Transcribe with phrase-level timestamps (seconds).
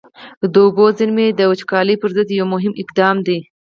[0.53, 3.39] د اوبو زېرمه د وچکالۍ پر ضد یو مهم اقدام دی.